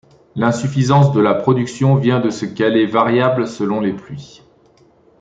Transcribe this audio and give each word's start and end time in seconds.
L’insuffisance 0.35 1.11
de 1.11 1.21
la 1.21 1.35
production 1.35 1.93
vient 1.95 2.19
de 2.19 2.31
ce 2.31 2.45
qu'elle 2.47 2.75
est 2.75 2.87
variable 2.87 3.45
selon 3.47 3.79
les 3.79 3.93
pluies. 3.93 4.41